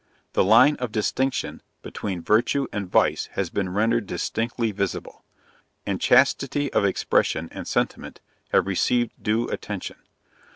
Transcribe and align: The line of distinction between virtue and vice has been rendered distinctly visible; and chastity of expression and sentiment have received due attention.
The 0.33 0.43
line 0.43 0.77
of 0.77 0.91
distinction 0.91 1.61
between 1.83 2.23
virtue 2.23 2.65
and 2.73 2.89
vice 2.89 3.27
has 3.33 3.51
been 3.51 3.69
rendered 3.69 4.07
distinctly 4.07 4.71
visible; 4.71 5.23
and 5.85 6.01
chastity 6.01 6.73
of 6.73 6.83
expression 6.85 7.49
and 7.51 7.67
sentiment 7.67 8.19
have 8.49 8.65
received 8.65 9.11
due 9.21 9.47
attention. 9.49 9.97